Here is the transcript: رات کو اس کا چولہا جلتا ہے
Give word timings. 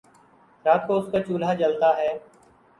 رات 0.65 0.87
کو 0.87 0.97
اس 0.99 1.11
کا 1.11 1.19
چولہا 1.23 1.53
جلتا 1.53 1.95
ہے 1.97 2.11